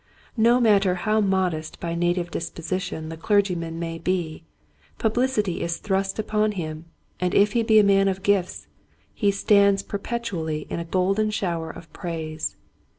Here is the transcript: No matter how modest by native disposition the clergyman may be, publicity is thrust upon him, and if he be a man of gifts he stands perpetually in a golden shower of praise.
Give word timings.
No 0.41 0.59
matter 0.59 0.95
how 0.95 1.21
modest 1.21 1.79
by 1.79 1.93
native 1.93 2.31
disposition 2.31 3.09
the 3.09 3.17
clergyman 3.17 3.77
may 3.77 3.99
be, 3.99 4.43
publicity 4.97 5.61
is 5.61 5.77
thrust 5.77 6.17
upon 6.17 6.53
him, 6.53 6.85
and 7.19 7.35
if 7.35 7.51
he 7.51 7.61
be 7.61 7.77
a 7.77 7.83
man 7.83 8.07
of 8.07 8.23
gifts 8.23 8.65
he 9.13 9.29
stands 9.29 9.83
perpetually 9.83 10.65
in 10.71 10.79
a 10.79 10.85
golden 10.85 11.29
shower 11.29 11.69
of 11.69 11.93
praise. 11.93 12.55